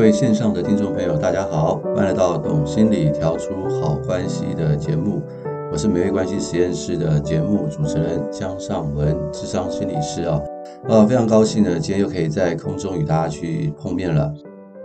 [0.00, 5.22] 各位线上的听众朋友，大家好，欢迎来到《懂心理调出好关系》的节目，
[5.70, 10.40] 我是美味关系实验室的节目主持人江尚文，智商心理师啊，
[10.88, 14.32] 呃，非常高兴呢，今天又可以在空中与大家去碰面了。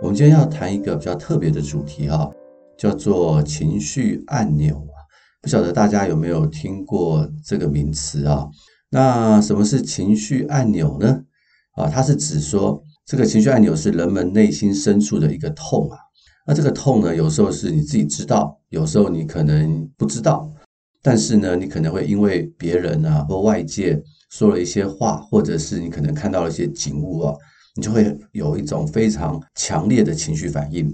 [0.02, 2.30] 我们今天要谈一个比较特别的主题哈，
[2.76, 5.00] 叫做情绪按钮啊，
[5.40, 8.46] 不晓得大家有没有听过这个名词啊？
[8.90, 11.22] 那什么是情绪按钮呢？
[11.74, 12.82] 啊，它是指说。
[13.06, 15.96] 这个情绪按钮是人们内心深处的一个痛啊，
[16.44, 20.52] 那这个痛呢，有时候是你自己知道，有时候你可能不知道，
[21.02, 27.34] 但是呢，你可能会因为别人啊或外界说了一些话，或者是你可能看到了一些景物啊，
[27.76, 30.92] 你就会有一种非常强烈的情绪反应，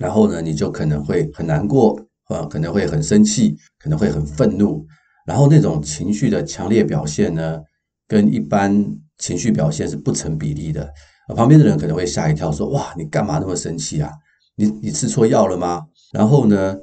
[0.00, 4.84] 然后呢，你就可能会很难过啊，可能会很生气，可能会很愤怒，
[5.24, 7.60] 然后那种情绪的强烈表现呢，
[8.08, 8.84] 跟一般
[9.18, 10.92] 情绪表现是不成比例的。
[11.34, 14.10] 旁边的人可能会吓一跳，说：“哇，你干嘛那么生气啊？
[14.54, 16.76] 你你吃错药了吗？”然后呢，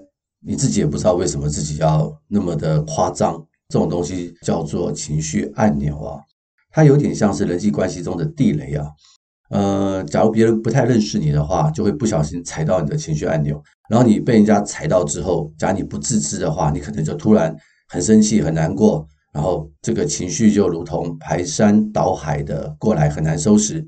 [0.45, 3.45] 你自己也不知道为什么自己要那么的夸张。
[3.69, 6.19] 这种东西叫做情绪按钮啊，
[6.69, 8.85] 它有点像是人际关系中的地雷啊。
[9.49, 17.55] 呃，假如别人不太认识你的话，就会不小心踩到你的情绪按钮，然后你被人家踩到之后，假如你不自知的话，你可能就突然
[17.87, 23.87] 很生气、很难过，然后这个情绪就如同排山倒海的过来，很难收拾。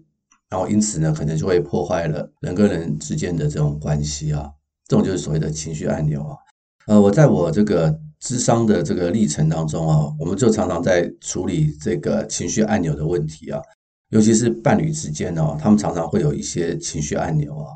[0.55, 4.49] 然后因此呢，可能就会破坏了人跟人之间的这种关系啊，
[4.88, 6.38] 这种就是所谓的情绪按钮啊。
[6.88, 13.59] 呃，我在我这个智商的这个历程当中啊，我们就常常在处理这个情绪按钮的问题啊，
[14.11, 17.67] 尤其是伴侣之间呢，他们常常会有一些情绪按钮啊。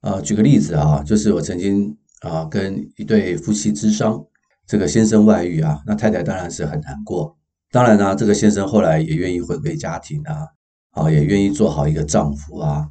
[0.00, 4.24] 呃，举个例子啊，就是我曾经啊跟一对夫妻咨商，
[4.66, 7.36] 这个先生外遇啊，那太太当然是很难过，
[7.70, 10.48] 当然呢，这个先生后来也愿意回归家庭啊。
[10.96, 12.88] 啊，也愿意做好一个丈夫啊。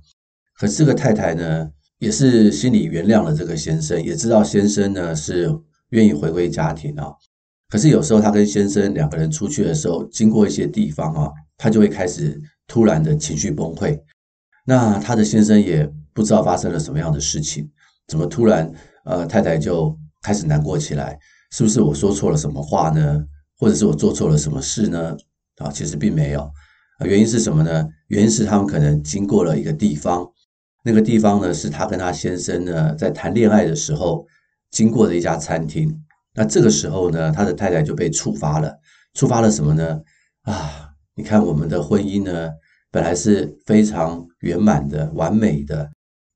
[0.57, 5.51] 可是这个太太呢，也是心里原谅了这个先生，也知道先生呢是
[5.89, 7.11] 愿意回归家庭啊。
[7.67, 13.99] 可是有时候她跟先生两个人出去的时候，经过一些地方啊，她就会开始突然的情绪崩溃。
[14.65, 17.67] 那她的先生也不知道发生了什么样的事情，
[18.07, 18.71] 怎么突然
[19.05, 21.17] 呃太太就开始难过起来？
[21.51, 23.25] 是不是我说错了什么话呢？
[23.57, 25.17] 或者是我做错了什么事呢？
[25.57, 26.49] 啊，其实并没有。
[26.97, 27.87] 啊原因是什么呢？
[28.07, 30.25] 原因是他们可能经过了一个地方，
[30.83, 34.25] 那个地方呢是他跟他先生呢在谈恋爱的时候
[34.71, 35.93] 经过的一家餐厅。
[36.33, 38.73] 那这个时候呢，他的太太就被触发了，
[39.13, 39.99] 触发了什么呢？
[40.43, 42.49] 啊，你看我们的婚姻呢，
[42.91, 45.89] 本来是非常圆满的、完美的，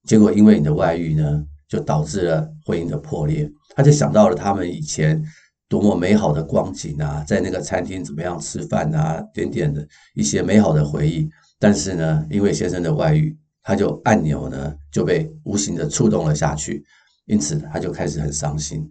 [0.08, 3.50] 结果因为你的外遇呢，就导致了婚姻的破裂。
[3.76, 5.24] 他就想到了他们以前。
[5.69, 11.30] 多么美好的光景啊，在那个餐厅怎么样吃饭啊，点点的一些美好的回忆。
[11.59, 16.84] 但是呢，因为先生的外遇，他就按钮呢就被无形的触动了下去，
[17.28, 18.90] 因此他就开始很伤心。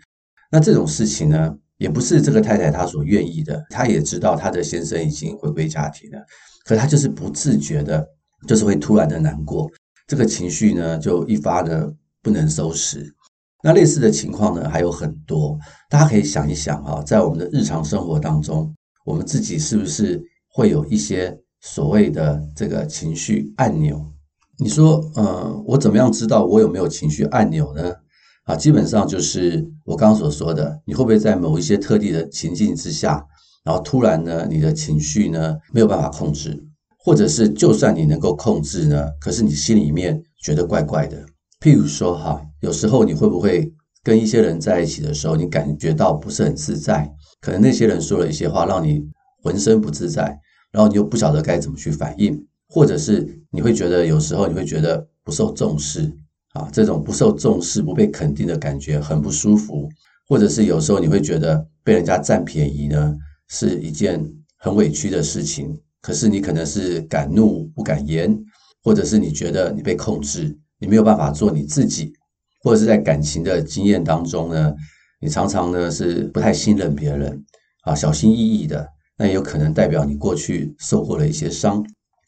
[0.53, 6.19] 那这种事情呢，也不是这个太太她所愿意的，她也知道她的先生已经回归家庭了，
[6.65, 8.06] 可她就是不自觉的，
[8.47, 9.69] 就是会突然的难过，
[10.06, 13.12] 这个情绪呢就一发的不能收拾。
[13.62, 15.58] 那类似的情况呢还有很多，
[15.91, 18.72] 大家可以想一想啊，在我们的日常生活当中，
[19.04, 24.00] 我们自己是不是会有一些所谓的这个情绪按钮？
[24.58, 27.92] 你说，呃，我怎么样知道我有没有情绪按钮呢？
[28.44, 33.25] 啊，基本上就是我刚刚所说的，你会不会在某一些特定的情境之下，
[33.64, 36.58] 然后突然呢，你的情绪呢没有办法控制，
[36.99, 41.25] 或者是就算你能够控制呢，可是你心里面觉得怪怪的。
[41.60, 43.72] 譬如说哈，有时候你会不会
[44.05, 47.12] 跟一些人在一起的时候，你感觉到不是很自在？
[47.40, 49.02] 可能那些人说了一些话，让你
[49.43, 50.38] 浑身不自在，
[50.72, 56.12] 然后你又不晓得该怎么去反应，或者是你会觉得有时候你会觉得不受重视
[56.55, 59.88] 啊，这种不受重视、不被肯定的感觉很不舒服，
[60.28, 63.16] 或者是有时候你会觉得被人家占便宜呢，
[63.49, 64.25] 是一件
[64.58, 65.76] 很委屈的事情。
[66.00, 68.37] 可是你可能是敢怒不敢言，
[68.84, 70.56] 或者是你觉得你被控制。
[70.78, 72.12] 你没有办法做你自己，
[72.62, 74.75] 或者是在感情的经验当中呢，
[75.20, 77.44] 你常常呢是不太信任别人
[77.82, 81.84] 啊，小心翼翼的，那也有可能代表你过去受过了一些伤，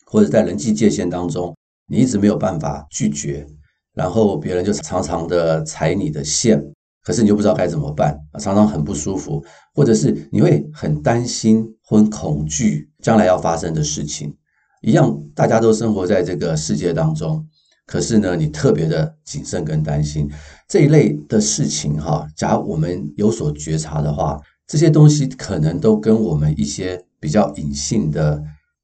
[0.07, 1.57] 或者在人际界限当中，
[1.87, 3.47] 你一直没有办法拒绝，
[3.95, 6.61] 然后别人就常常的踩你的线，
[7.05, 9.45] 可是你又不知道该怎么办，常常很不舒服，
[9.75, 14.35] 或者是你会很担心或很恐惧将来要发生的事情，
[14.83, 17.47] 一样，大家都生活在这个世界当中，
[17.91, 20.31] 可是呢，你特别的谨慎跟担心
[20.69, 24.41] 这一类的事情哈，假如我们有所觉察的话。
[24.71, 28.41] 这些东西可能都跟我们一些比较隐性的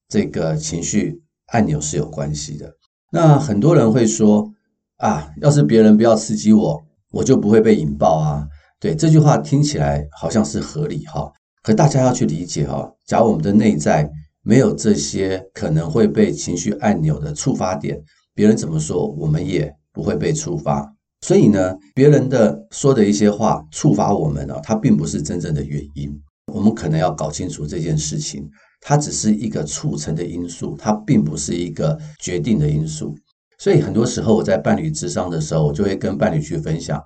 [0.08, 1.22] 这个情绪
[1.52, 2.68] 按钮是有关系的。
[3.12, 4.50] 那很多人会说
[4.96, 6.82] 啊，要是别人不要刺激我，
[7.12, 8.44] 我就不会被引爆啊。
[8.80, 11.30] 对，这句话听起来好像是合理哈，
[11.62, 14.10] 可大家要去理解哈，假如我们的内在
[14.42, 17.96] 没有这些可能会被情绪按钮的触发点，
[18.36, 20.86] 别人怎么说，我们也不会被触发。
[21.22, 26.14] 所以呢，别人的说的一些话触发我们呢，它并不是真正的原因。
[26.52, 28.48] 我们可能要搞清楚这件事情，
[28.80, 33.14] 它只是一个促成的因素，它并不是一个决定的因素。
[33.58, 37.02] 所以很多时候我在伴侣智商的时候，我就会跟伴侣去分享。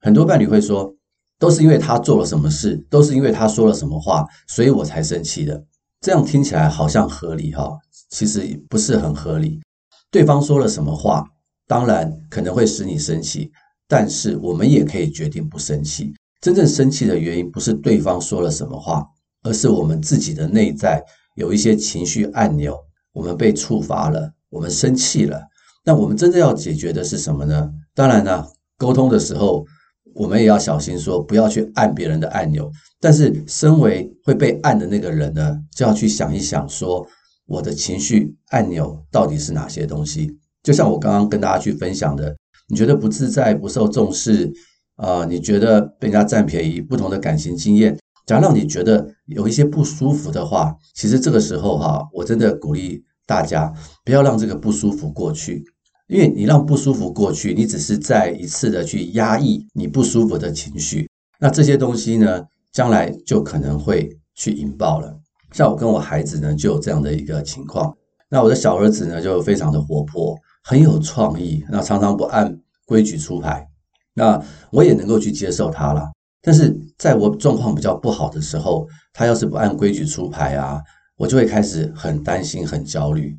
[0.00, 0.94] 很多伴侣会说，
[1.40, 5.60] 都是因为他做了什么事，都是因为他说了什么话，所以我才生气的。
[6.00, 7.76] 这样听起来好像合理哈，
[8.10, 8.40] 其实
[8.70, 9.60] 不是很合理。
[10.10, 11.24] 对方说了什么话？
[11.66, 13.50] 当然可能会使你生气，
[13.86, 16.14] 但是我们也可以决定不生气。
[16.40, 19.04] 真正生气的原因不是对方说了什么话，
[19.42, 22.74] 而是我们自己的内在有一些情绪按钮，
[23.12, 25.42] 我们被触发了，我们生气了。
[25.84, 27.70] 那我们真正要解决的是什么呢？
[27.94, 28.46] 当然呢，
[28.78, 29.66] 沟通的时候
[30.14, 32.70] 我们也要小心，说不要去按别人的按钮。
[33.00, 37.06] 但是身为会被按的那个人呢，就要去想一想，说
[37.48, 40.38] 我的情绪按钮到底是哪些东西。
[40.62, 42.36] 就像我刚刚跟大家去分享的，
[42.68, 44.52] 你觉得不自在、不受重视，
[44.96, 53.72] 啊、呃，你觉得被人家占便宜，不同的感情经验，假如让你觉得有一些不舒服的话，其实这个时候哈，我真的鼓励大家
[54.04, 55.64] 不要让这个不舒服过去，
[56.08, 61.08] 因为你让不舒服过去，你只是再一次的去压抑你不舒服的情绪，
[61.40, 65.17] 那这些东西呢，将来就可能会去引爆了。
[65.52, 67.96] 像我跟我孩子呢，就有这样的一个情况，
[68.28, 70.36] 那我的小儿子呢，就非常的活泼。
[70.62, 73.66] 很有创意，那常常不按规矩出牌，
[74.12, 74.38] 那
[74.70, 76.10] 我也能够去接受他了。
[76.42, 80.78] 但是在我状况比较不好的时候，他要是不按规矩出牌啊，
[81.16, 83.34] 我就会开始很担心、很焦虑。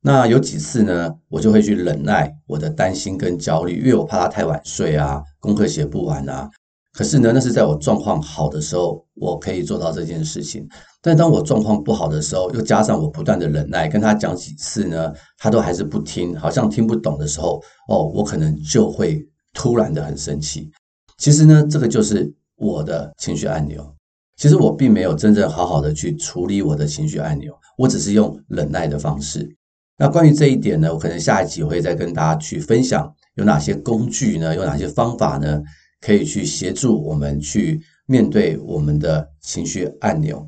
[0.00, 6.50] 那有几次呢，我就会去忍耐我的担心跟焦虑，因为我怕他太晚睡啊，功课写不完啊。
[6.92, 10.68] 可是呢，那是在我状况好的时候，我可以做到这件事情。
[11.00, 20.70] 但当我状况不好的时候，又加上我不断的忍耐，跟他讲几次呢，他都还是不听，好像听不懂的时候，哦，我可能就会突然的很生气。
[21.16, 23.94] 其实呢，这个就是我的情绪按钮。
[24.36, 29.48] 其实我并没有真正好好的去处理我的情绪按钮，我只是用忍耐的方式。
[29.96, 35.62] 那关于这一点呢，我可能下一集会再跟大家去分享有哪些工具呢，有哪些方法呢？
[36.04, 40.44] 可以去协助我们去面对我们的情绪按钮，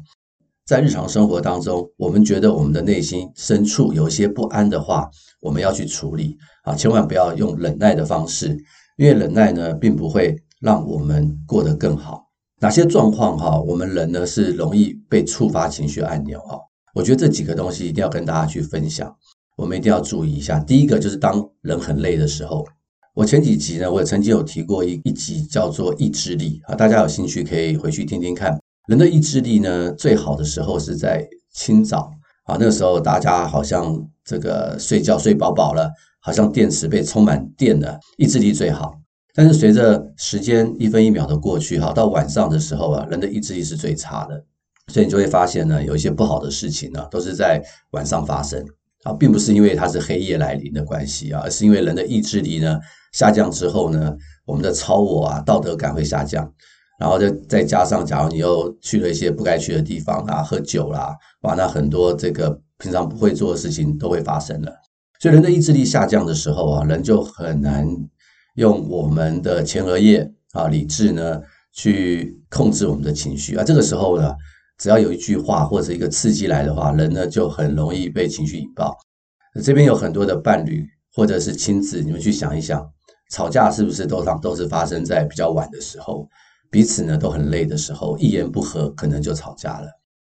[0.67, 5.09] 在日常生活当中，我们觉得我们的内心深处有一些不安的话，
[5.41, 8.49] 我们要去处理啊，千万不要用忍耐的方式，
[8.97, 12.25] 因为忍耐呢，并不会让我们过得更好。
[12.61, 16.59] 哪些状况哈，我们人呢是容易被触发情绪按钮哈？
[16.95, 19.15] 我觉得这几个东西一定要跟大家去分享，
[19.57, 20.59] 我们一定要注意一下。
[20.59, 22.67] 第一个就是当人很累的时候。
[23.15, 28.59] 我前几集呢，我也曾经有提过一一集叫做意志力啊，大家有兴趣可以回去听听看。
[28.89, 32.11] 人的意志力呢，最好的时候是在清早
[32.43, 38.93] 啊，那个时候大家好像这个睡觉睡饱饱了，好像电池被充满电了，意志力最好。
[39.33, 44.45] 但是随着时间一分一秒的过去哈，到晚上的时候啊，人的意志力是最差的，
[44.93, 48.67] 所以你就会发现呢，有一些不好的事情呢，都是在晚上发生
[49.05, 52.81] 啊，并不是因为它是黑夜来临的关系啊，而是因为人的意志力呢。
[53.13, 54.13] 下降之后呢，
[54.45, 56.53] 我们的超我啊，道德感会下降，
[56.99, 64.73] 然后再再加上，假如你又去了一些不该去的地方啊，喝酒啦，哇，那很多这个平常不会做的事情都会发生了。
[65.21, 67.87] 所以人的意志力下降的时候啊，人就很难
[68.57, 71.41] 用我们的前额叶啊理智呢
[71.73, 73.63] 去控制我们的情绪啊。
[73.63, 74.35] 这个时候呢，
[74.79, 78.97] 只要有一句话或者一个刺激来的话，人呢就很容易被情绪引爆。
[79.63, 82.85] 这边有很多的伴侣或者是亲子，你们去想一想。
[83.31, 86.29] 吵架是不是都常都是发生在比较晚的时候，
[86.71, 89.89] 彼此呢都很累的时候，一言不合可能就吵架了。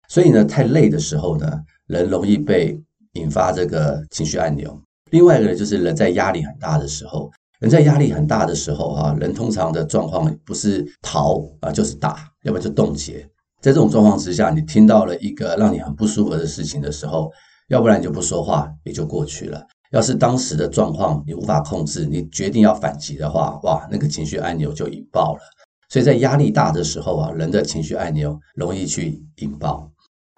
[0.08, 2.80] 所以呢，太累的时候呢，人容易被
[3.12, 4.80] 引发这个情绪按钮。
[5.10, 7.30] 另外一个呢，就是人在压力很大的时候，
[7.60, 13.28] 人在压力很大的时候啊，人通常的状况不是逃啊，就是打，要不然就冻结。
[13.60, 17.30] 在这种状况之下，你听到了一个让你很不舒服的事情的时候，
[17.68, 19.62] 要不然你就不说话，也就过去了。
[19.90, 25.40] 要是当时的状况你无法控制，你决定要反击的话，哇，那个情绪按钮就引爆了。
[25.88, 29.90] 所以在压力大的时候啊，人的情绪按钮容易去引爆。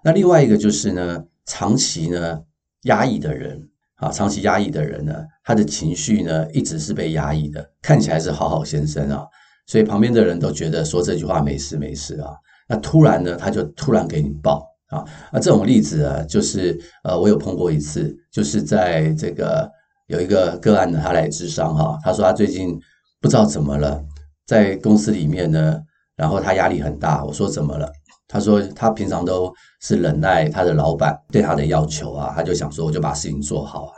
[0.03, 2.41] 那另外一个就是呢，长期呢
[2.83, 5.13] 压抑的人啊，长期压抑的人呢，
[5.45, 9.27] 他的情绪呢一直是被压抑的，看起来是好好先生啊，
[9.67, 12.31] 所以旁边的人都觉得说这句话没事没事啊，
[12.71, 14.65] 那突然呢，他就突然给你报。
[14.91, 19.71] 啊，那这种例子啊，就是呃，我有碰过一次，就是在这个
[20.09, 22.77] 有一个个案呢，他来咨商哈，他说他最近
[23.21, 24.03] 不知道怎么了，
[24.49, 25.79] 在公司里面呢，
[26.17, 27.25] 然后他压力很大。
[27.25, 27.89] 我说怎么了？
[28.27, 33.93] 他说他平常都是忍耐他的老板对他的要求啊，他就想说我就把事情做好啊。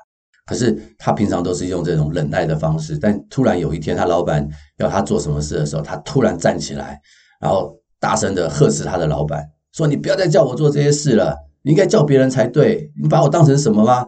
[0.44, 7.00] 可是他平常都是用这种忍耐的方式，但突然有一天他老板要他做什么事的时候，他突然站起来，
[7.40, 9.48] 然后大声的呵斥他的老板。
[9.70, 12.90] 说你不要再叫我做这些事了，你应该叫别人才对。
[13.00, 14.04] 你把我当成什么吗？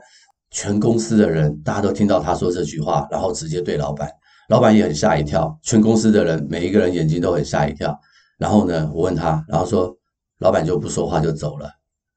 [0.51, 4.11] 全公司的人大家都听到他说这句话，然后直接对老板，
[4.49, 5.57] 老板也很吓一跳。
[5.63, 7.97] 全公司的人每一个人眼睛都很吓一跳。
[8.37, 9.97] 然后呢，我问他，然后说
[10.41, 11.71] 老板就不说话就走了。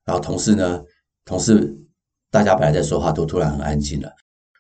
[0.04, 0.82] 然后同事呢，
[1.26, 1.78] 同事
[2.32, 4.10] 大家本来在说话都突然很安静了，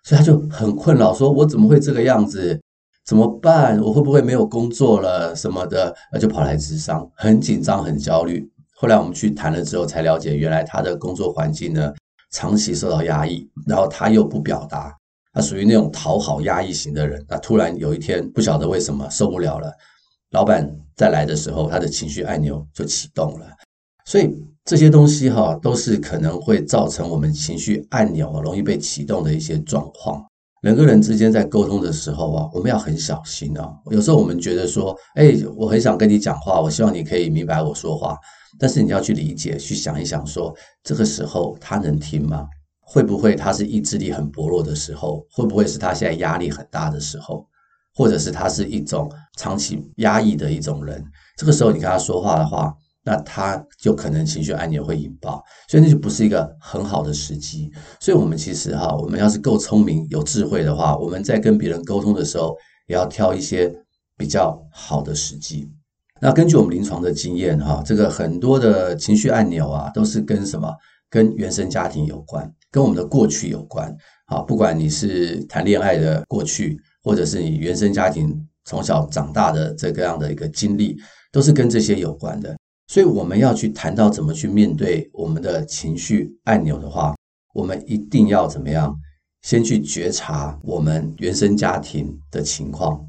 [0.04, 2.62] 所以他就很困扰，说我怎么会这个样子？
[3.08, 3.80] 怎么办？
[3.80, 5.96] 我会不会没有工作了什么的？
[6.12, 8.46] 那就跑来咨商，很紧张，很焦虑。
[8.76, 11.94] 后来我们去谈了之后，才了解原来他的工作环境呢，
[12.32, 14.94] 长期受到压抑，然后他又不表达，
[15.32, 17.26] 他属于那种讨好压抑型的人。
[17.30, 19.72] 那突然有一天不晓得为什么受不了了，
[20.32, 23.48] 老板再来的时候，他的情绪按钮就启动了。
[24.04, 24.30] 所以
[24.66, 30.27] 这些东西哈，都是可能会造成我们情绪按钮容易被启动的一些状况。
[30.62, 33.72] 人跟人之间在沟通的时候啊，我们要很小心啊。
[33.92, 38.18] 有时候我们觉得说，哎，我很想跟你讲话，我希望你可以明白我说话。
[38.60, 42.48] 但是你要去理解，去想一想说，说这个时候他能听吗？
[42.82, 45.24] 会不会他是意志力很薄弱的时候？
[45.32, 47.46] 会不会是他现在压力很大的时候？
[47.94, 51.04] 或者是他是一种长期压抑的一种人？
[51.38, 52.74] 这个时候你跟他说话的话，
[53.08, 57.72] 那他就可能情绪按钮会引爆，所以那就不是一个很好的时机。
[58.02, 62.54] 所以，我们其实哈，我们要是够聪明、有智慧的话，我们在跟别人沟通的时候，
[62.88, 63.74] 也要挑一些
[64.18, 65.72] 比较好的时机。
[66.20, 70.70] 那根据我们临床的经验，哈，这个很多的情绪按钮啊，都是跟什么？
[71.10, 73.96] 跟原生家庭有关，跟我们的过去有关。
[74.26, 80.98] 好，不管你是谈恋爱的过去，或者是你原生家庭从小长大的这个样的一个经历，
[81.32, 82.57] 都是跟这些有关的。
[82.88, 87.16] 所以我们要去谈到怎么去面对我们的情绪按钮的话，
[87.54, 88.96] 我们一定要怎么样？
[89.44, 93.00] 先去觉察我们原生家庭的情况。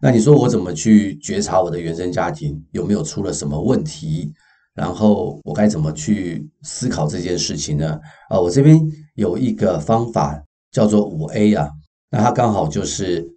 [0.00, 4.32] 那你说我怎么去觉察我的原生家庭有没有出了什么问题？
[4.74, 8.00] 然后我该怎么去思考这件事情呢？
[8.28, 8.80] 啊，我这边
[9.14, 11.70] 有一个方法叫做五 A 啊，
[12.10, 13.28] 那它刚好就是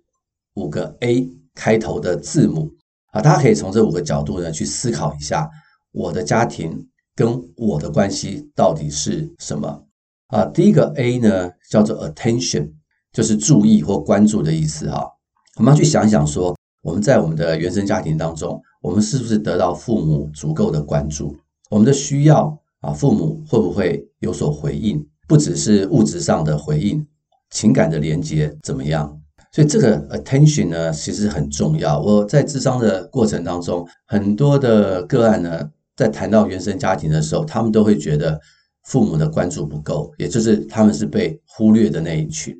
[0.55, 2.71] 五个 A 开头的字母
[3.11, 5.49] 啊，大家可以从这五个角度呢去思考一下，
[5.95, 6.85] 我的家庭
[7.15, 9.83] 跟我的关系到底是什么
[10.27, 10.43] 啊？
[10.45, 12.71] 第一个 A 呢叫做 Attention，
[13.13, 15.09] 就是注意或关注的意思哈。
[15.57, 21.33] 我们要去想一想，说我们在我们的原生家庭当中，我们是不是得到父母足够的关注？
[21.69, 25.01] 我们的需要啊，父母会不会有所回应？
[25.29, 27.07] 不只是物质上的回应，
[27.51, 29.17] 情感的连接怎么样？
[29.53, 32.01] 所以这个 attention 呢，其实很重要。
[32.01, 38.39] 我在智商的过程当中，很多的个案呢，在谈到原生家庭的时候，他们都会觉得
[38.83, 42.55] 父母的关注不够，也就是他们是被忽略的那一群。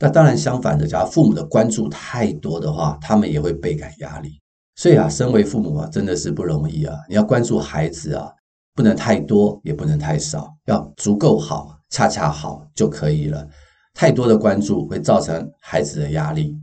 [0.00, 4.40] 那当然，相反的，假如父母的关注太多的话，他们也会倍感压力。
[4.76, 6.96] 所以啊，身为父母啊，真的是不容易啊。
[7.08, 8.28] 你要关注孩子啊，
[8.74, 13.48] 不能太多，也不能太少，要足够好，恰恰好就可以了。
[13.94, 16.56] 太多的关注会造成孩子的压力，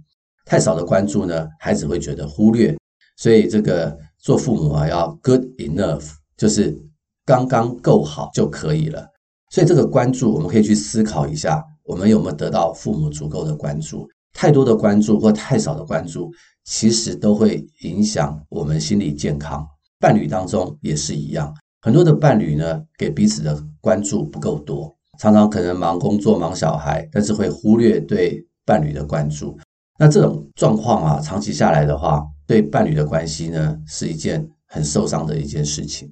[0.45, 2.75] 太少的关注呢，孩子会觉得忽略。
[3.15, 6.79] 所以这个做父母啊，要 good enough，就是
[7.25, 9.07] 刚刚够好就可以了。
[9.49, 11.63] 所以这个关注，我们可以去思考一下。
[11.83, 14.07] 我们有没有得到父母足够的关注？
[14.33, 16.31] 太多的关注或太少的关注，
[16.63, 19.67] 其实都会影响我们心理健康。
[19.99, 29.57] 伴侣当中也是一样，很多的伴侣呢，给彼此的关注不够多，常常可能忙工作、忙小孩，但是会忽略对伴侣的关注。
[30.01, 36.11] 那这种状况啊，长期下来的话，对伴侣的关系呢，是一件很受伤的一件事情。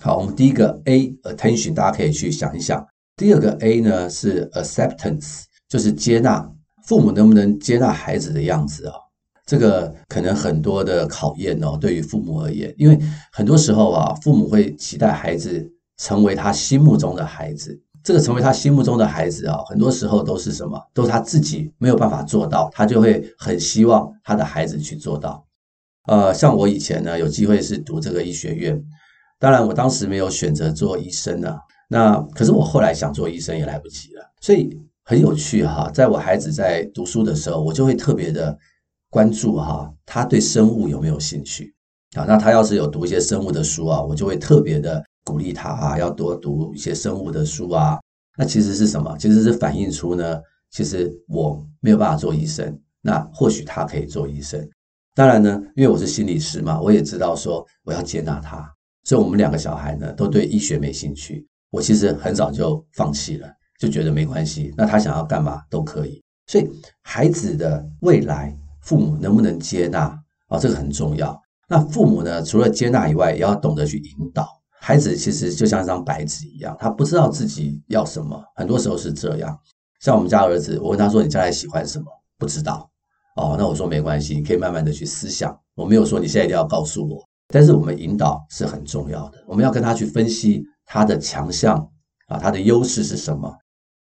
[0.00, 2.86] 好，我们第一个 A attention，大家可以去想一想。
[3.16, 6.48] 第二个 A 呢是 acceptance，就是接纳。
[6.84, 8.94] 父母能不能接纳孩子的样子啊？
[9.44, 12.96] 这个可能很多的考验哦，对于父母而言，因为
[13.32, 17.82] 很多时候啊，父母会期待孩子成为他心目中的孩子。
[18.04, 20.78] 这个成为他心目中的孩子啊，很多时候都是什么？
[20.92, 25.42] 都是他自己没有办法做到，他就会很希望他的孩子去做到。
[26.06, 28.78] 呃，像我以前呢，有机会是读这个医学院，
[29.38, 31.56] 当然我当时没有选择做医生呢。
[31.88, 35.90] 那可是我后来想做医生也来不及了，所以很有趣哈。
[35.90, 38.54] 在我孩子在读书的时候，我就会特别的
[39.08, 41.74] 关注哈，他对生物有没有兴趣
[42.16, 42.26] 啊？
[42.28, 45.02] 那他要是有读一些生物的书啊，我就会特别的。
[45.24, 47.98] 鼓励他啊，要多读一些生物的书啊。
[48.36, 49.16] 那其实是什么？
[49.18, 50.40] 其实是反映出呢，
[50.70, 54.68] 其实我没有办法做医生，那或许他可以做医生。
[55.14, 58.68] 当然呢，因为我是心理师嘛，我也知道说我要接纳他，
[59.04, 61.46] 所以我们两个小孩呢都对医学没兴趣。
[61.70, 64.74] 我其实很早就放弃了，就觉得没关系。
[64.76, 66.20] 那他想要干嘛都可以。
[66.46, 66.68] 所以
[67.02, 70.58] 孩子的未来，父母能不能接纳啊？
[70.58, 71.40] 这个很重要。
[71.68, 74.48] 那父母呢，除了接纳以外，也要懂得去引导。
[74.86, 79.58] 孩子其实就像一张白纸一样，他不知道自己要什么，很多时候是这样。
[80.00, 82.04] 像我们家儿子，我问他说：“你将来喜欢什么？”
[82.36, 82.86] 不知道。
[83.36, 85.58] 哦，那我说没关系，你可以慢慢的去思想。
[85.74, 89.42] 我没有说你现在一定要告诉我，但是我们引导是很重要的。
[89.46, 91.78] 我们要跟他去分析他的强项
[92.28, 93.50] 啊，他的优势是什么。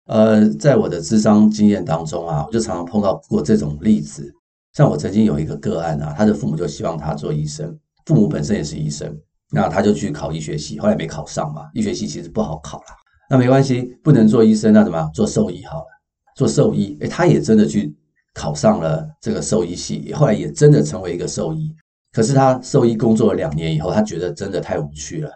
[0.05, 4.31] 呃，在我的智商经验当中啊，我就常常碰到过这种例子。
[4.74, 9.19] 像我曾经有一个个案啊，他的父母就希望他做医生，父母本身也是医生。
[9.51, 11.70] 那他就去考医学系，后来没考上嘛。
[11.74, 12.96] 医学系其实不好考啦。
[13.30, 15.10] 那没关系，不能做医生，那怎么？
[15.13, 15.88] 做兽医好了。
[16.36, 17.96] 做兽医，诶，他也真的去
[18.34, 21.74] 考上了这个兽医系，后来也真的成为一个兽医。
[22.12, 25.32] 可是他兽医工作了两年以后，他觉得真的太无趣了，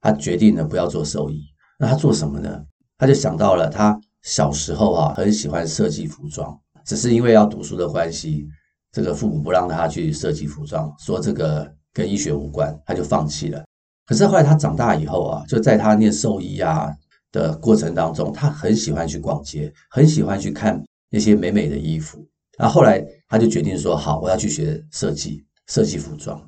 [0.00, 1.42] 他决定呢不要做兽医。
[1.78, 2.62] 那他做什么呢？
[2.98, 8.46] 他就想到了他小时候啊很喜欢设计服装，只是因为要读书的关系，
[8.92, 11.72] 这个父母不让他去设计服装，说这个。
[11.92, 13.62] 跟医学无关，他就放弃了。
[14.04, 16.90] 可是后来他长大以后啊，就在他念兽医啊
[17.30, 22.26] 的过程当中，他很喜欢去逛街，很喜欢去看那些美美的衣服。
[22.58, 26.38] 那后来他就决定说：“好，我要去学设计，设计服装。”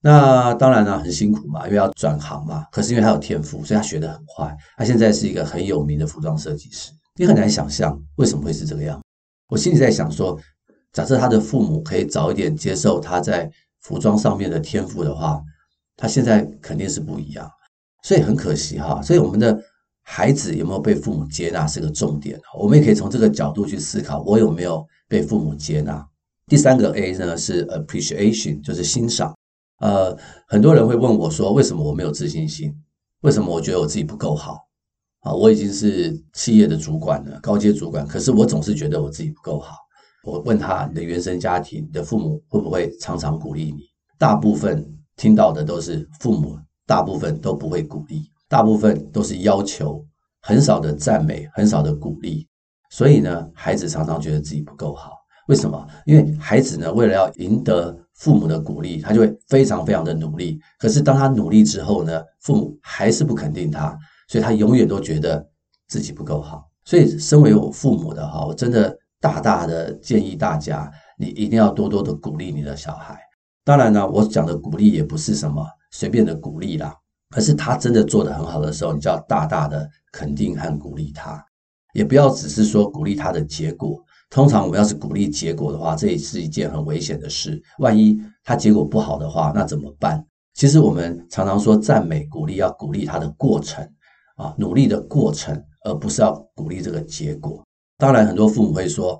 [0.00, 2.64] 那当然呢，很辛苦嘛，因为要转行嘛。
[2.72, 4.56] 可是因为他有天赋，所以他学得很快。
[4.76, 6.90] 他现在是一个很有名的服装设计师。
[7.16, 9.00] 你很难想象为什么会是这个样。
[9.48, 10.36] 我心里在想说，
[10.92, 13.50] 假设他的父母可以早一点接受他在。
[13.82, 15.42] 服装上面的天赋的话，
[15.96, 17.50] 他现在肯定是不一样，
[18.02, 19.02] 所以很可惜哈。
[19.02, 19.60] 所以我们的
[20.02, 26.04] 孩子有没有被父母接纳是个重点，我们也可以从这个角度去思考，我有没有被父母接纳。
[26.46, 29.34] 第三个 A 呢是 appreciation，就是欣赏。
[29.78, 30.16] 呃，
[30.46, 32.72] 很多人会问我说，为什么我没有自信心？
[33.22, 34.58] 为什么我觉得我自己不够好？
[35.20, 39.76] 啊，我已经是企业的主管了，高阶主管，可是我总是觉得我自己不够好。
[40.24, 43.82] 我问他：“你的原生家庭，你的父母会不会常常鼓励你？”
[44.18, 46.56] 大部分听到的都是父母，
[46.86, 50.04] 大部分都不会鼓励，大部分都是要求，
[50.40, 52.46] 很少的赞美，很少的鼓励。
[52.90, 55.12] 所以呢，孩子常常觉得自己不够好。
[55.48, 55.84] 为什么？
[56.06, 60.56] 因为孩子呢，为了要赢得父母的鼓励，他就会非常非常的努力。
[60.78, 65.44] 可是当他努力之后呢，父母还是不肯定他，所以他永远都觉得
[65.88, 66.62] 自己不够好。
[66.84, 68.96] 所以，身为我父母的哈，我真的。
[69.22, 73.16] 大大的建议大家，你一定要多多的鼓励你的小孩。
[73.64, 76.92] 当然呢，我讲的鼓励也不是什么随便的鼓励啦，
[77.36, 81.40] 而是他真的做得很好的时候，你就要大大的肯定和鼓励他，
[81.94, 84.02] 也不要只是说鼓励他的结果。
[84.28, 87.62] 通常我们要是鼓励结果的话，这也是一件很危险的事。
[87.78, 90.20] 万一他结果不好的话，那怎么办？
[90.54, 93.88] 其实我们常常说赞美鼓励，要鼓励他的过程
[94.34, 97.62] 啊，努力的过程，而不是要鼓励这个结果。
[98.02, 99.12] 当然，很多父母会说：“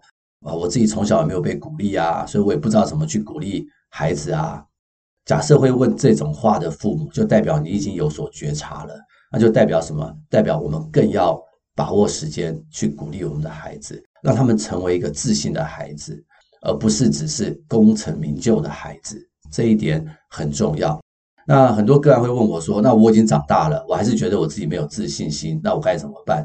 [0.44, 4.60] 啊，我自己从小也没有被鼓励啊，所以我也不知道怎么去鼓励孩子啊。”
[5.24, 8.98] 假设会问这种话的父母，就代表你已经有所觉察了，
[9.30, 10.12] 那就代表什么？
[10.28, 11.40] 代表我们更要
[11.76, 16.20] 把握时间去鼓励我们的孩子，让他们成为一个自信的孩子，
[16.62, 19.16] 而不是只是功成名就的孩子。
[19.52, 21.00] 这一点很重要。
[21.46, 26.44] 那很多个案会问我说：“那我已经长大了，我还是觉得我自己没有自信心，那我该怎么办？”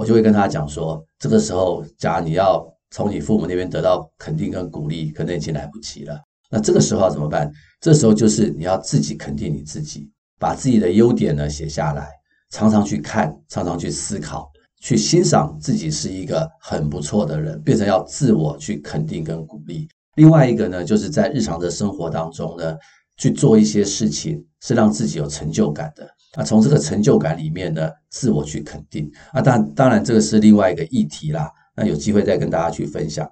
[0.00, 6.18] 我就会跟他讲说，这个时候，假如你要从你父母那边得到肯定跟鼓励，可能已经来不及了。
[6.50, 7.52] 那这个时候要怎么办？
[7.82, 12.08] 这时候就是你要自己肯定你自己，把自己的优点呢写下来，
[12.48, 19.86] 常常去看，常常去思考，去欣赏自己是一个很不错的人，变成要自我去肯定跟鼓励。
[20.14, 22.74] 另外一个呢，就是在日常的生活当中呢，
[23.18, 26.08] 去做一些事情是让自己有成就感的。
[26.36, 31.50] 那从这个成就感里面呢，自我去肯定啊，当当然这个是另外一个议题啦。
[31.74, 33.28] 那有机会再跟大家去分享。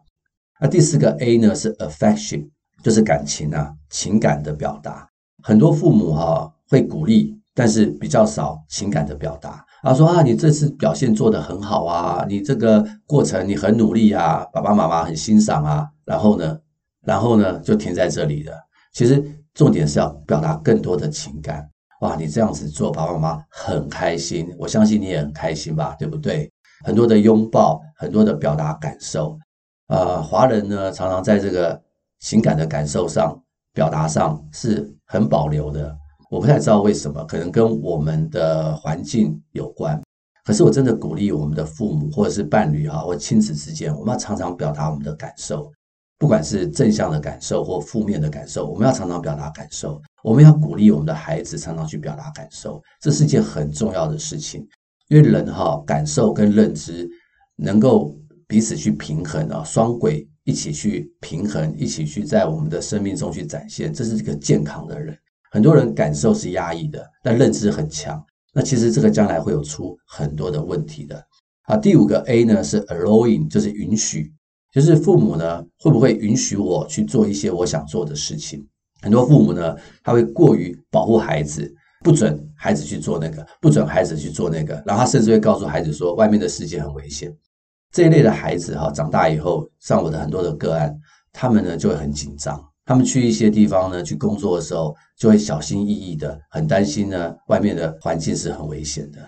[0.61, 2.48] 那第四个 A 呢是 affection，
[2.82, 5.08] 就是感情啊，情感的表达。
[5.42, 9.64] 很多父母哈、啊、会鼓励，但是比较少情感的表达。
[9.82, 15.87] 啊，说啊，你这次表现做得很好啊，你这个过程你很努力啊，爸爸妈妈很欣赏啊。
[16.04, 16.58] 然后呢，
[17.04, 18.54] 然后呢就停在这里了。
[18.92, 19.22] 其实
[19.54, 21.68] 重点是要表达更多的情感。
[22.00, 26.50] 哇，你这样子做，爸爸妈妈很开心，我相信你也很开心吧，对不对？
[26.84, 29.37] 很多的拥抱，很多的表达感受。
[29.88, 31.80] 呃，华人呢常常在这个
[32.20, 33.37] 情感的感受上、
[33.72, 35.96] 表达上是很保留的。
[36.30, 40.00] 我不太知道为什么，可能跟我们的环境有关。
[40.44, 45.70] 可是我真的鼓励我们的父母或者是伴侣哈，或亲子之间，我们要常常表达我们的感受，
[46.16, 50.00] 不管是正向的感受或负面的感受，我们要常常表达感受。
[50.24, 54.66] 我们要鼓励我们的孩子常常去表达感受，这是一件很重要的事情。
[55.09, 57.09] 因为人哈，感受跟认知
[57.57, 58.14] 能够
[58.46, 65.16] 彼此去平衡啊，双轨一起去平衡，一起去在我们的生命中去展现，这是一个健康的人。
[65.50, 71.24] 很多人感受是压抑的，但认知很强，那其实这个将来会有出很多的问题的。
[71.62, 74.31] 啊，第五个 A 呢是 allowing，就是允许，
[74.72, 78.66] 就是父母呢会不会允许我去做一些我想做的事情？
[79.02, 81.74] 很多父母呢他会过于保护孩子。
[82.04, 87.37] 不准孩子去做那个，不准孩子去做那个，然后他甚至会告诉孩子说，外面的世界很危险。
[87.90, 90.96] 这一类的孩子哈，长大以后，上我的很多的个案，
[91.32, 92.64] 他们呢就会很紧张。
[92.84, 99.18] 他们去一些地方呢，去工作的时候，就会小心翼翼的，很担心呢，外面的环境是很危险的，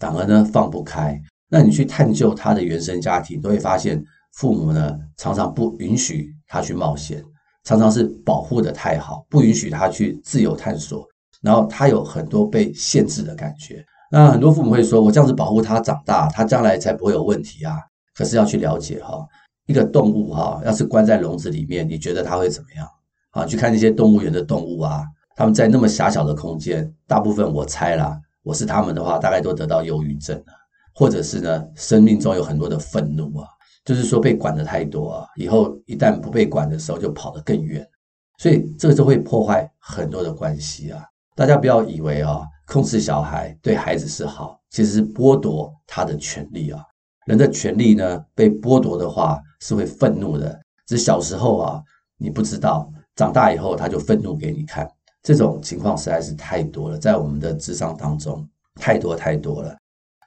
[0.00, 1.16] 反而呢放不开。
[1.48, 4.02] 那你去探究他的原生家庭，都会发现
[4.32, 7.24] 父母呢常常不允许他去冒险，
[7.68, 11.06] 常常是保护得太好，不允许他去自由探索。
[11.42, 17.76] 然后他有很多被限制的感觉，那很多父母会说：“我这样子保护他长大，他将来才不会有问题啊。”
[18.16, 19.22] 可是要去了解哈，
[19.66, 22.88] 一个动物哈，要是关在笼子里面，你觉得它会怎么样？
[23.32, 25.04] 啊，去看那些动物园的动物啊，
[25.36, 30.54] 他们在那么狭小的空间，大部分我猜啦，我是他们的话，大概都得到忧郁症了，
[30.94, 33.46] 或者是呢，生命中有很多的愤怒啊，
[33.88, 37.88] 就是说被管得太多啊，以后一旦不被管的时候，就跑得更远，
[38.36, 41.02] 所以这个就会破坏很多的关系啊。
[41.34, 46.84] 大家不要以为啊，控制小孩对孩子是好，其实是剥夺他的权利啊。
[47.24, 50.60] 人的权利呢，被剥夺的话是会愤怒的。
[50.86, 51.82] 只是小时候啊，
[52.18, 54.86] 你不知道，长大以后他就愤怒给你看。
[55.22, 59.74] 这种情况实在是太多了，在我们的智商当中，太多太多了。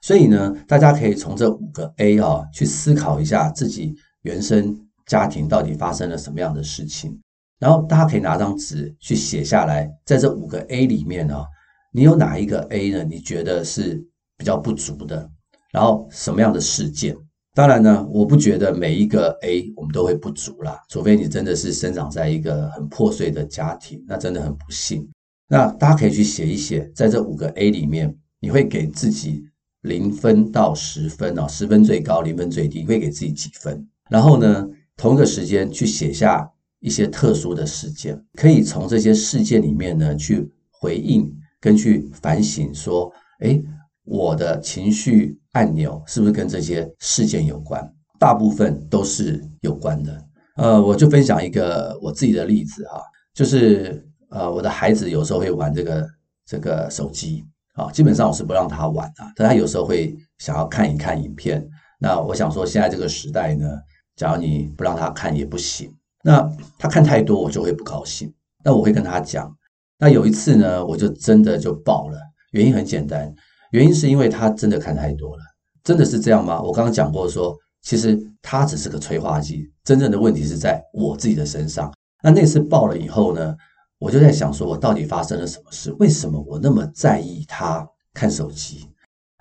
[0.01, 7.17] 所以呢，大家可以从这五个 A 啊，去思考一下自己原生家庭到底发生了什么样的事情。
[7.59, 11.45] 然后大家可以拿张纸去写下来，在这五个 A 里面呢，
[11.91, 13.03] 你有哪一个 A 呢？
[13.03, 14.03] 你觉得是
[14.35, 15.29] 比较不足的？
[15.71, 17.15] 然后什么样的事件？
[17.53, 25.07] 当然呢，我不觉得每一个 A 我们都会不足啦，除非你真的是生长在一个很破碎的家庭，那真的很不幸。
[25.47, 29.43] 那大家可以去写一写，在这五个 A 里面，你会给自己
[29.81, 33.87] 零分到十分哦，十分最高，零分最低，你会给自己几分？
[34.09, 34.67] 然后呢，
[34.97, 36.51] 同一个时间去写下。
[36.83, 43.63] 一些特殊的事件，可以从这些事件里面呢去回应跟去反省，说，诶，
[44.03, 47.87] 我的情绪按钮是不是跟这些事件有关？
[48.17, 50.25] 大部分都是有关的。
[50.55, 52.99] 呃，我就分享一个我自己的例子哈，
[53.35, 56.07] 就是呃，我的孩子有时候会玩这个
[56.47, 61.65] 这个手机啊，基本上我是不让他玩啊，但他有时候会想要看一看影片。
[61.99, 63.67] 那我想说，现在这个时代呢，
[64.15, 65.91] 假如你不让他看也不行。
[66.23, 68.31] 那他看太多，我就会不高兴。
[68.63, 69.51] 那我会跟他讲。
[69.97, 72.17] 那有一次呢，我就真的就爆了。
[72.51, 73.33] 原因很简单，
[73.71, 75.43] 原因是因为他真的看太多了。
[75.83, 76.61] 真的是这样吗？
[76.61, 81.91] 我刚刚讲过说，其实他只是个催化剂，真正的问题是在我自己的身上。
[82.23, 83.55] 那那次爆了以后呢，
[84.01, 85.91] 我就在想说，我到底发生了什么事？
[85.99, 88.89] 为什么我那么在意他看手机？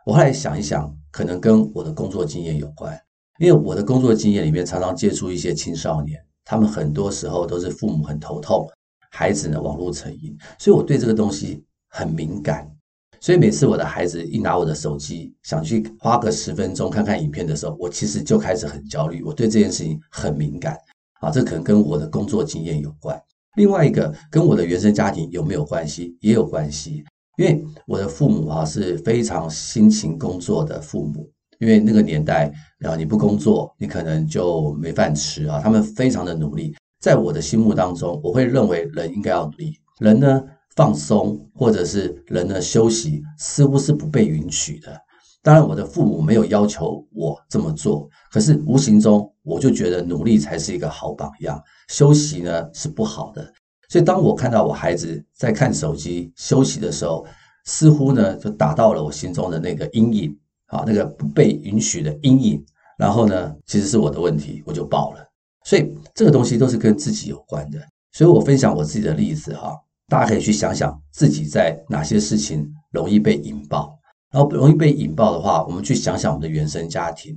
[0.04, 2.94] 我后来想一想，可能跟我的工作经验有关，
[3.38, 6.22] 因为我的工作经验里面常常接触一些青少年。
[6.44, 8.68] 他们很多时候都是父母很头痛，
[9.10, 12.70] 孩子呢网络成瘾，所以我对这个东西很敏感。
[13.18, 19.22] 所以每次我的孩子一拿我的手机，想去花个十分钟看看影片的时候，我其实就开始很焦虑。
[19.22, 20.76] 我对这件事情很敏感
[21.20, 23.18] 啊，这可能跟我的工作经验有关。
[23.56, 26.16] 另外一个跟我的原生家庭有没有关系？
[26.20, 27.04] 也有关系，
[27.36, 31.30] 因为我的父母啊是非常辛勤工作的父母。
[31.58, 32.50] 因为那个年代，
[32.86, 35.60] 啊，你不工作，你可能就没饭吃啊。
[35.60, 39.74] 他们非常的努力，在我的心目当中，我会认为人应该要努力。
[39.98, 40.42] 人呢
[40.74, 44.98] 放松，或者是人呢休息，似乎是不被允许的。
[45.42, 53.52] 当然，我的父母没有要求我这么做，可是无形中我就觉得努力才是一个好榜样，休息呢是不好的。
[53.88, 57.26] 所以，当我看到我孩子在看手机休息的时候，
[57.64, 62.64] 似乎呢就打到了我心中的那个阴影啊，那个不被允许的阴影。
[62.96, 65.26] 然后呢，其实是我的问题，我就爆了。
[65.64, 67.78] 所以，这个东西都是跟自己有关的。
[68.12, 69.74] 所以我分享我自己的例子哈，
[70.08, 73.98] 大家可以去想想自己在哪些事情容易被引爆，
[74.30, 77.36] 然后容易被引爆的话，我们去想想我们的原生家庭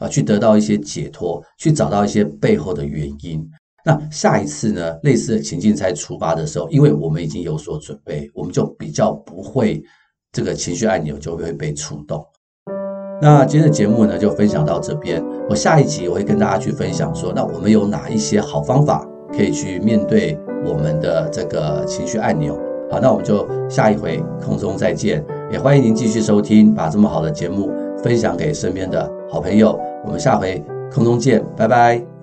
[0.00, 3.48] 啊，去得到一些解脱，去找到一些背后的原因。
[3.84, 9.82] 那下一次呢，类似的情境在触发的时候，因为我们已经有所准备，我们就比较不会
[10.32, 12.24] 这个情绪按钮就会被触动。
[13.22, 15.22] 那今天的节目呢，就分享到这边。
[15.48, 22.54] 我下一集我会跟大家去分享说，那我们有哪一些好方法可以去面对我们的这个情绪按钮？
[22.90, 25.24] 好，那我们就下一回空中再见。
[25.50, 27.70] 也欢迎您继续收听，把这么好的节目
[28.02, 29.89] 分享给身边的好朋友。
[30.04, 32.19] 我们下回空中见，拜拜。